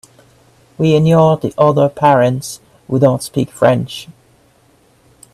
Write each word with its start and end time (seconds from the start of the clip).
We 0.79 0.95
ignore 0.95 1.37
the 1.37 1.53
other 1.59 1.87
parents 1.87 2.59
who 2.87 2.97
don’t 2.97 3.21
speak 3.21 3.51
French. 3.51 4.07